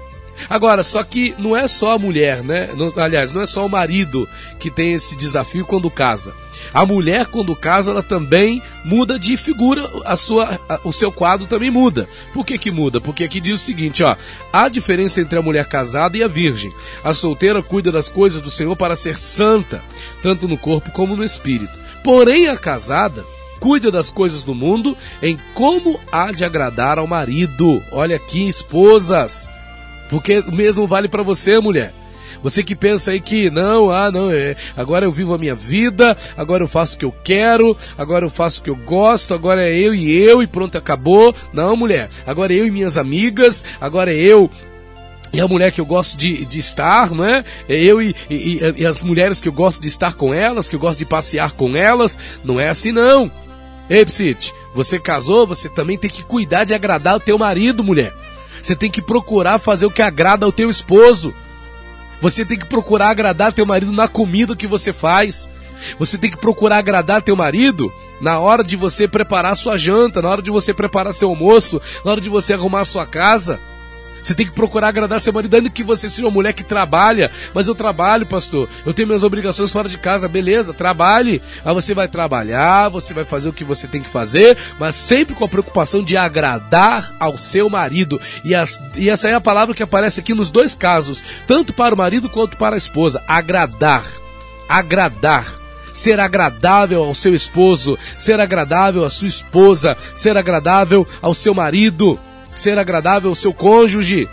Agora, 0.49 0.83
só 0.83 1.02
que 1.02 1.35
não 1.38 1.57
é 1.57 1.66
só 1.66 1.92
a 1.92 1.99
mulher, 1.99 2.42
né? 2.42 2.68
Aliás, 2.97 3.33
não 3.33 3.42
é 3.42 3.47
só 3.47 3.64
o 3.66 3.71
marido 3.71 4.28
que 4.59 4.71
tem 4.71 4.95
esse 4.95 5.16
desafio 5.16 5.64
quando 5.64 5.90
casa. 5.90 6.35
A 6.73 6.85
mulher, 6.85 7.26
quando 7.26 7.54
casa, 7.57 7.90
ela 7.90 8.02
também 8.02 8.62
muda 8.85 9.18
de 9.18 9.37
figura, 9.37 9.88
a 10.04 10.16
sua, 10.16 10.61
a, 10.68 10.80
o 10.85 10.92
seu 10.92 11.11
quadro 11.11 11.47
também 11.47 11.71
muda. 11.71 12.09
Por 12.33 12.45
que 12.45 12.59
que 12.59 12.71
muda? 12.71 13.00
Porque 13.00 13.25
aqui 13.25 13.40
diz 13.40 13.54
o 13.54 13.64
seguinte, 13.64 14.02
ó, 14.02 14.16
há 14.52 14.68
diferença 14.68 15.21
entre 15.21 15.38
a 15.38 15.42
mulher 15.42 15.66
casada 15.66 16.16
e 16.16 16.23
a 16.23 16.28
virgem. 16.28 16.73
A 17.02 17.14
solteira 17.14 17.62
cuida 17.62 17.92
das 17.92 18.09
coisas 18.09 18.42
do 18.42 18.50
Senhor 18.50 18.76
para 18.76 18.97
ser 18.97 19.16
santa, 19.16 19.83
tanto 20.23 20.49
no 20.49 20.59
corpo 20.59 20.90
como 20.90 21.16
no 21.16 21.25
espírito. 21.25 21.78
Porém, 22.02 22.49
a 22.49 22.57
casada 22.57 23.25
cuida 23.59 23.90
das 23.90 24.11
coisas 24.11 24.45
do 24.45 24.54
mundo 24.54 24.97
em 25.23 25.37
como 25.54 25.99
há 26.12 26.33
de 26.33 26.45
agradar 26.45 26.99
ao 26.99 27.07
marido. 27.07 27.83
Olha 27.92 28.16
aqui, 28.16 28.49
esposas, 28.49 29.49
porque 30.09 30.41
o 30.41 30.53
mesmo 30.53 30.87
vale 30.87 31.09
para 31.09 31.23
você, 31.23 31.59
mulher. 31.59 31.95
Você 32.43 32.62
que 32.62 32.77
pensa 32.77 33.11
aí 33.11 33.21
que 33.21 33.50
não, 33.50 33.91
ah, 33.91 34.12
não, 34.12 34.31
é, 34.31 34.55
agora 34.77 35.05
eu 35.05 35.11
vivo 35.11 35.35
a 35.35 35.38
minha 35.38 35.55
vida, 35.55 36.17
agora 36.37 36.62
eu 36.62 36.69
faço 36.69 36.95
o 36.95 36.99
que 36.99 37.05
eu 37.05 37.12
quero, 37.25 37.77
agora 37.97 38.25
eu 38.25 38.31
faço 38.31 38.61
o 38.61 38.65
que 38.65 38.71
eu 38.71 38.77
gosto, 38.77 39.35
agora 39.35 39.69
é 39.69 39.77
eu 39.77 39.93
e 39.93 40.17
eu 40.17 40.43
e 40.43 40.47
pronto, 40.47 40.79
acabou. 40.79 41.35
Não, 41.53 41.77
mulher, 41.77 42.09
agora 42.27 42.53
é 42.53 42.57
eu 42.57 42.67
e 42.67 42.71
minhas 42.71 42.97
amigas, 42.97 43.65
agora 43.81 44.15
é 44.15 44.17
eu 44.17 44.49
e 45.33 45.41
a 45.41 45.49
mulher 45.49 45.73
que 45.73 45.81
eu 45.81 45.87
gosto 45.87 46.17
de, 46.17 46.45
de 46.45 46.59
estar, 46.59 47.11
não 47.11 47.25
é? 47.25 47.45
é 47.69 47.83
eu 47.83 48.00
e, 48.00 48.15
e, 48.31 48.61
e 48.79 48.87
as 48.87 49.03
mulheres 49.03 49.41
que 49.41 49.49
eu 49.49 49.53
gosto 49.53 49.83
de 49.83 49.88
estar 49.88 50.15
com 50.15 50.33
elas, 50.33 50.69
que 50.69 50.77
eu 50.77 50.81
gosto 50.81 50.99
de 50.99 51.05
passear 51.05 51.53
com 51.53 51.77
elas, 51.77 52.19
não 52.45 52.59
é 52.59 52.69
assim 52.69 52.93
não. 52.93 53.31
Ei, 53.91 54.05
Psit, 54.05 54.55
você 54.75 54.99
casou, 54.99 55.47
você 55.47 55.69
também 55.69 55.99
tem 55.99 56.11
que 56.11 56.23
cuidar 56.23 56.65
de 56.65 56.75
agradar 56.75 57.17
o 57.17 57.21
teu 57.21 57.38
marido, 57.38 57.83
mulher. 57.83 58.15
Você 58.62 58.77
tem 58.77 58.91
que 58.91 59.03
procurar 59.03 59.59
fazer 59.59 59.87
o 59.87 59.91
que 59.91 60.03
agrada 60.03 60.45
ao 60.45 60.53
teu 60.53 60.71
esposo. 60.71 61.35
Você 62.21 62.45
tem 62.45 62.59
que 62.59 62.67
procurar 62.67 63.11
agradar 63.11 63.53
teu 63.53 63.65
marido 63.65 63.93
na 63.93 64.09
comida 64.09 64.57
que 64.57 64.67
você 64.67 64.93
faz. 64.93 65.49
Você 65.99 66.19
tem 66.19 66.31
que 66.31 66.37
procurar 66.37 66.79
agradar 66.79 67.23
teu 67.23 67.37
marido 67.37 67.93
na 68.21 68.38
hora 68.38 68.65
de 68.65 68.77
você 68.77 69.07
preparar 69.07 69.57
sua 69.57 69.77
janta, 69.77 70.21
na 70.21 70.29
hora 70.29 70.43
de 70.43 70.50
você 70.50 70.75
preparar 70.75 71.15
seu 71.15 71.29
almoço, 71.29 71.81
na 72.05 72.11
hora 72.11 72.21
de 72.21 72.29
você 72.29 72.53
arrumar 72.53 72.85
sua 72.85 73.07
casa. 73.07 73.61
Você 74.28 74.35
tem 74.35 74.44
que 74.44 74.52
procurar 74.52 74.88
agradar 74.88 75.23
seu 75.23 75.32
marido, 75.32 75.56
ainda 75.56 75.70
que 75.70 75.82
você 75.82 76.06
seja 76.06 76.26
uma 76.26 76.30
mulher 76.30 76.52
que 76.52 76.62
trabalha. 76.62 77.30
Mas 77.54 77.66
eu 77.66 77.75
trabalho, 77.75 78.26
pastor. 78.26 78.68
Eu 78.85 78.92
tenho 78.92 79.08
minhas 79.08 79.23
obrigações 79.23 79.73
fora 79.73 79.88
de 79.88 79.97
casa. 79.97 80.28
Beleza, 80.28 80.75
trabalhe. 80.75 81.40
Aí 81.64 81.73
você 81.73 81.94
vai 81.94 82.08
trabalhar, 82.08 82.90
você 82.90 83.14
vai 83.14 83.25
fazer 83.25 83.49
o 83.49 83.54
que 83.54 83.64
você 83.64 83.88
tem 83.88 84.02
que 84.02 84.08
fazer, 84.11 84.54
mas 84.78 84.97
sempre 84.97 85.35
com 85.35 85.47
a 85.47 85.49
preocupação 85.49 86.04
de 86.04 86.14
agradar 86.14 87.11
ao 87.18 87.38
seu 87.38 87.70
marido. 87.70 88.20
E, 88.44 88.54
as, 88.54 88.78
e 88.97 89.08
essa 89.08 89.30
é 89.30 89.35
a 89.35 89.40
palavra 89.40 89.75
que 89.75 89.82
aparece 89.82 90.20
aqui 90.20 90.35
nos 90.35 90.50
dois 90.50 90.75
casos, 90.75 91.23
tanto 91.47 91.73
para 91.73 91.94
o 91.94 91.99
marido 91.99 92.28
quanto 92.28 92.58
para 92.58 92.76
a 92.76 92.78
esposa. 92.78 93.25
Agradar. 93.26 94.04
Agradar 94.68 95.47
ser 95.94 96.20
agradável 96.20 97.02
ao 97.02 97.14
seu 97.14 97.35
esposo, 97.35 97.99
ser 98.16 98.38
agradável 98.38 99.04
à 99.04 99.11
sua 99.11 99.26
esposa, 99.26 99.97
ser 100.14 100.37
agradável 100.37 101.04
ao 101.20 101.35
seu 101.35 101.52
marido 101.52 102.20
ser 102.59 102.79
agradável 102.79 103.31
ao 103.31 103.35
seu 103.35 103.53
cônjuge. 103.53 104.29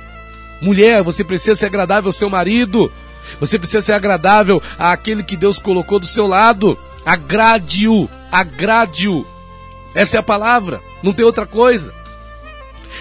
Mulher, 0.62 1.04
você 1.04 1.24
precisa 1.24 1.56
ser 1.56 1.68
agradável 1.68 2.10
ao 2.10 2.14
seu 2.14 2.30
marido. 2.30 2.92
Você 3.40 3.58
precisa 3.58 3.82
ser 3.82 3.94
agradável 3.94 4.62
àquele 4.78 5.24
que 5.24 5.36
Deus 5.36 5.60
colocou 5.60 6.00
do 6.00 6.08
seu 6.08 6.28
lado. 6.28 6.78
Agrade-o, 7.06 8.10
agrade-o. 8.32 9.26
Essa 9.94 10.18
é 10.18 10.20
a 10.20 10.24
palavra, 10.24 10.82
não 11.02 11.14
tem 11.14 11.26
outra 11.26 11.46
coisa. 11.46 11.94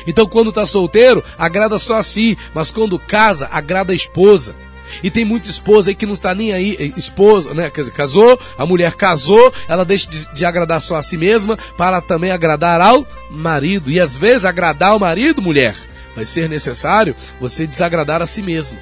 Então, 0.06 0.26
quando 0.26 0.50
está 0.50 0.66
solteiro, 0.66 1.22
agrada 1.38 1.78
só 1.78 1.98
a 1.98 2.02
si, 2.02 2.36
mas 2.52 2.70
quando 2.70 2.98
casa, 2.98 3.48
agrada 3.50 3.92
a 3.92 3.96
esposa. 3.96 4.54
E 5.02 5.10
tem 5.10 5.24
muita 5.24 5.48
esposa 5.48 5.90
aí 5.90 5.94
que 5.94 6.06
não 6.06 6.14
está 6.14 6.34
nem 6.34 6.52
aí, 6.52 6.76
eh, 6.78 6.98
esposa, 6.98 7.52
né? 7.54 7.70
Quer 7.70 7.82
dizer, 7.82 7.92
casou, 7.92 8.38
a 8.56 8.66
mulher 8.66 8.94
casou, 8.94 9.52
ela 9.68 9.84
deixa 9.84 10.08
de, 10.10 10.32
de, 10.34 10.44
agradar 10.44 10.80
só 10.80 10.96
a 10.96 11.02
si 11.02 11.16
mesma 11.16 11.56
para 11.76 12.00
também 12.00 12.30
agradar 12.30 12.80
ao 12.80 13.06
marido. 13.30 13.90
E 13.90 14.00
às 14.00 14.16
vezes 14.16 14.44
agradar 14.44 14.90
ao 14.90 14.98
marido, 14.98 15.42
mulher, 15.42 15.74
vai 16.14 16.24
ser 16.24 16.48
necessário 16.48 17.14
você 17.40 17.66
desagradar 17.66 18.22
a 18.22 18.26
si 18.26 18.42
mesma. 18.42 18.78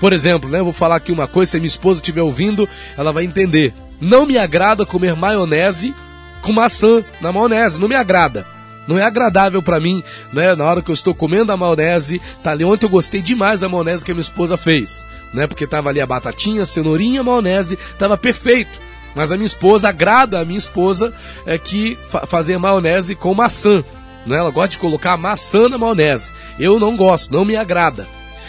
Por 0.00 0.12
exemplo, 0.12 0.48
né? 0.48 0.60
Eu 0.60 0.64
vou 0.64 0.72
falar 0.72 0.96
aqui 0.96 1.12
uma 1.12 1.26
coisa, 1.26 1.52
se 1.52 1.58
minha 1.58 1.66
esposa 1.66 2.00
estiver 2.00 2.22
ouvindo, 2.22 2.68
ela 2.96 3.12
vai 3.12 3.24
entender. 3.24 3.74
Não 4.00 4.24
me 4.24 4.38
agrada 4.38 4.86
comer 4.86 5.14
maionese 5.14 5.94
com 6.40 6.52
maçã 6.52 7.04
na 7.20 7.30
maionese, 7.32 7.78
não 7.78 7.88
me 7.88 7.94
agrada. 7.94 8.46
Não 8.86 8.98
é 8.98 9.04
agradável 9.04 9.62
para 9.62 9.78
mim, 9.78 10.02
né? 10.32 10.54
Na 10.54 10.64
hora 10.64 10.82
que 10.82 10.90
eu 10.90 10.94
estou 10.94 11.14
comendo 11.14 11.52
a 11.52 11.56
maionese, 11.56 12.20
tá 12.42 12.50
ali 12.50 12.64
ontem 12.64 12.86
eu 12.86 12.90
gostei 12.90 13.20
demais 13.20 13.60
da 13.60 13.68
maionese 13.68 14.04
que 14.04 14.10
a 14.10 14.14
minha 14.14 14.22
esposa 14.22 14.56
fez, 14.56 15.06
né? 15.32 15.46
Porque 15.46 15.66
tava 15.66 15.90
ali 15.90 16.00
a 16.00 16.06
batatinha, 16.06 16.62
a 16.62 16.66
cenourinha, 16.66 17.20
a 17.20 17.24
maionese, 17.24 17.78
tava 17.98 18.16
perfeito. 18.16 18.90
Mas 19.14 19.32
a 19.32 19.36
minha 19.36 19.46
esposa 19.46 19.88
agrada 19.88 20.40
a 20.40 20.44
minha 20.44 20.58
esposa 20.58 21.12
é 21.44 21.58
que 21.58 21.98
fa 22.08 22.26
fazer 22.26 22.58
maionese 22.58 23.14
com 23.14 23.34
maçã, 23.34 23.84
né? 24.26 24.36
Ela 24.36 24.50
gosta 24.50 24.70
de 24.70 24.78
colocar 24.78 25.16
maçã 25.16 25.68
na 25.68 25.78
maionese. 25.78 26.32
Eu 26.58 26.78
não 26.78 26.96
gosto, 26.96 27.32
não 27.32 27.44
me 27.44 27.56
agrada. 27.56 28.06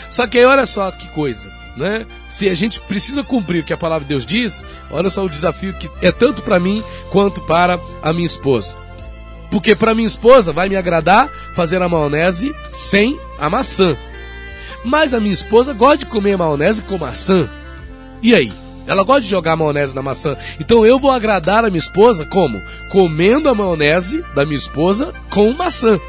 Só 0.09 0.27
que 0.27 0.37
aí 0.37 0.45
olha 0.45 0.65
só 0.65 0.91
que 0.91 1.07
coisa, 1.09 1.51
né? 1.75 2.05
Se 2.29 2.49
a 2.49 2.53
gente 2.53 2.79
precisa 2.81 3.23
cumprir 3.23 3.61
o 3.61 3.65
que 3.65 3.73
a 3.73 3.77
palavra 3.77 4.03
de 4.03 4.09
Deus 4.09 4.25
diz, 4.25 4.63
olha 4.89 5.09
só 5.09 5.23
o 5.23 5.29
desafio 5.29 5.73
que 5.73 5.89
é 6.01 6.11
tanto 6.11 6.41
para 6.41 6.59
mim 6.59 6.83
quanto 7.09 7.41
para 7.41 7.79
a 8.01 8.13
minha 8.13 8.25
esposa. 8.25 8.75
Porque 9.51 9.75
para 9.75 9.93
minha 9.93 10.07
esposa 10.07 10.53
vai 10.53 10.69
me 10.69 10.77
agradar 10.77 11.29
fazer 11.53 11.81
a 11.81 11.89
maionese 11.89 12.55
sem 12.71 13.19
a 13.37 13.49
maçã. 13.49 13.95
Mas 14.83 15.13
a 15.13 15.19
minha 15.19 15.33
esposa 15.33 15.73
gosta 15.73 15.97
de 15.97 16.05
comer 16.07 16.37
maionese 16.37 16.81
com 16.81 16.97
maçã. 16.97 17.47
E 18.23 18.33
aí? 18.33 18.51
Ela 18.87 19.03
gosta 19.03 19.21
de 19.21 19.29
jogar 19.29 19.55
maionese 19.55 19.93
na 19.93 20.01
maçã. 20.01 20.35
Então 20.59 20.85
eu 20.85 20.97
vou 20.97 21.11
agradar 21.11 21.65
a 21.65 21.69
minha 21.69 21.77
esposa 21.77 22.25
como? 22.25 22.61
Comendo 22.89 23.49
a 23.49 23.53
maionese 23.53 24.23
da 24.33 24.45
minha 24.45 24.57
esposa 24.57 25.13
com 25.29 25.53
maçã. 25.53 25.99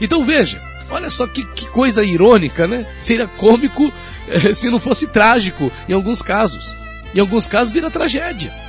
Então 0.00 0.24
veja, 0.24 0.62
olha 0.90 1.10
só 1.10 1.26
que, 1.26 1.44
que 1.44 1.66
coisa 1.66 2.04
irônica, 2.04 2.66
né? 2.66 2.86
Seria 3.02 3.26
cômico 3.26 3.92
eh, 4.28 4.54
se 4.54 4.70
não 4.70 4.78
fosse 4.78 5.06
trágico 5.08 5.70
em 5.88 5.92
alguns 5.92 6.22
casos. 6.22 6.74
Em 7.14 7.20
alguns 7.20 7.46
casos 7.48 7.72
vira 7.72 7.90
tragédia. 7.90 8.61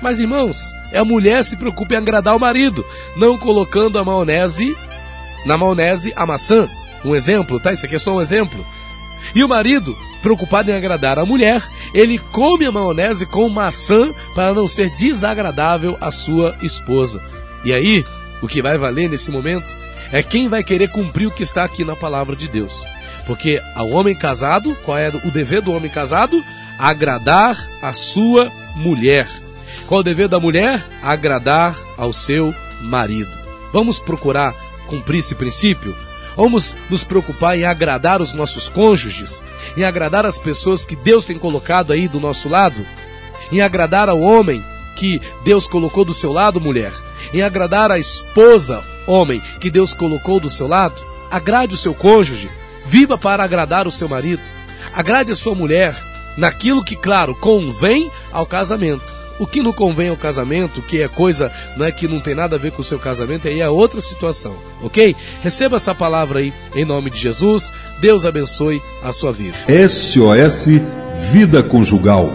Mas 0.00 0.18
irmãos, 0.18 0.72
é 0.92 0.98
a 0.98 1.04
mulher 1.04 1.44
se 1.44 1.56
preocupa 1.56 1.94
em 1.94 1.98
agradar 1.98 2.36
o 2.36 2.40
marido, 2.40 2.84
não 3.16 3.38
colocando 3.38 3.98
a 3.98 4.04
maionese 4.04 4.76
na 5.44 5.56
maionese 5.56 6.12
a 6.16 6.26
maçã. 6.26 6.68
Um 7.04 7.14
exemplo, 7.14 7.58
tá? 7.58 7.72
Isso 7.72 7.86
aqui 7.86 7.96
é 7.96 7.98
só 7.98 8.16
um 8.16 8.22
exemplo. 8.22 8.64
E 9.34 9.42
o 9.42 9.48
marido, 9.48 9.96
preocupado 10.22 10.70
em 10.70 10.74
agradar 10.74 11.18
a 11.18 11.24
mulher, 11.24 11.62
ele 11.94 12.18
come 12.18 12.66
a 12.66 12.72
maionese 12.72 13.26
com 13.26 13.48
maçã 13.48 14.12
para 14.34 14.52
não 14.52 14.68
ser 14.68 14.90
desagradável 14.96 15.96
à 16.00 16.10
sua 16.10 16.56
esposa. 16.62 17.22
E 17.64 17.72
aí, 17.72 18.04
o 18.42 18.48
que 18.48 18.62
vai 18.62 18.76
valer 18.78 19.08
nesse 19.08 19.30
momento 19.30 19.74
é 20.12 20.22
quem 20.22 20.48
vai 20.48 20.64
querer 20.64 20.88
cumprir 20.88 21.26
o 21.26 21.30
que 21.30 21.42
está 21.42 21.64
aqui 21.64 21.84
na 21.84 21.94
palavra 21.94 22.34
de 22.34 22.48
Deus. 22.48 22.84
Porque 23.26 23.62
ao 23.74 23.90
homem 23.90 24.16
casado, 24.16 24.76
qual 24.84 24.98
é 24.98 25.08
o 25.08 25.30
dever 25.30 25.62
do 25.62 25.72
homem 25.72 25.90
casado? 25.90 26.42
Agradar 26.78 27.56
a 27.82 27.92
sua 27.92 28.50
mulher. 28.76 29.28
Qual 29.86 30.00
o 30.00 30.04
dever 30.04 30.28
da 30.28 30.40
mulher? 30.40 30.84
Agradar 31.02 31.76
ao 31.96 32.12
seu 32.12 32.54
marido. 32.80 33.30
Vamos 33.72 33.98
procurar 33.98 34.54
cumprir 34.86 35.18
esse 35.18 35.34
princípio? 35.34 35.96
Vamos 36.36 36.76
nos 36.88 37.04
preocupar 37.04 37.58
em 37.58 37.64
agradar 37.64 38.22
os 38.22 38.32
nossos 38.32 38.68
cônjuges, 38.68 39.42
em 39.76 39.84
agradar 39.84 40.24
as 40.24 40.38
pessoas 40.38 40.84
que 40.84 40.96
Deus 40.96 41.26
tem 41.26 41.38
colocado 41.38 41.92
aí 41.92 42.08
do 42.08 42.18
nosso 42.18 42.48
lado, 42.48 42.84
em 43.52 43.60
agradar 43.60 44.08
ao 44.08 44.20
homem 44.20 44.64
que 44.96 45.20
Deus 45.44 45.66
colocou 45.66 46.04
do 46.04 46.14
seu 46.14 46.32
lado, 46.32 46.60
mulher, 46.60 46.92
em 47.32 47.42
agradar 47.42 47.90
a 47.90 47.98
esposa, 47.98 48.82
homem, 49.06 49.40
que 49.60 49.70
Deus 49.70 49.94
colocou 49.94 50.40
do 50.40 50.50
seu 50.50 50.66
lado. 50.68 50.94
Agrade 51.30 51.74
o 51.74 51.78
seu 51.78 51.94
cônjuge, 51.94 52.50
viva 52.84 53.16
para 53.16 53.44
agradar 53.44 53.86
o 53.86 53.92
seu 53.92 54.08
marido, 54.08 54.42
agrade 54.92 55.32
a 55.32 55.36
sua 55.36 55.54
mulher 55.54 55.94
naquilo 56.36 56.84
que, 56.84 56.96
claro, 56.96 57.34
convém 57.34 58.10
ao 58.32 58.46
casamento. 58.46 59.19
O 59.40 59.46
que 59.46 59.62
não 59.62 59.72
convém 59.72 60.10
ao 60.10 60.16
casamento, 60.16 60.82
que 60.82 61.00
é 61.00 61.08
coisa 61.08 61.50
não 61.76 61.86
é 61.86 61.90
que 61.90 62.06
não 62.06 62.20
tem 62.20 62.34
nada 62.34 62.56
a 62.56 62.58
ver 62.58 62.72
com 62.72 62.82
o 62.82 62.84
seu 62.84 62.98
casamento, 62.98 63.48
aí 63.48 63.60
é 63.60 63.68
outra 63.68 64.00
situação, 64.00 64.54
ok? 64.82 65.16
Receba 65.42 65.78
essa 65.78 65.94
palavra 65.94 66.40
aí 66.40 66.52
em 66.74 66.84
nome 66.84 67.08
de 67.08 67.18
Jesus. 67.18 67.72
Deus 68.00 68.26
abençoe 68.26 68.82
a 69.02 69.12
sua 69.12 69.32
vida. 69.32 69.56
SOS 69.88 70.66
Vida 71.32 71.62
Conjugal. 71.62 72.30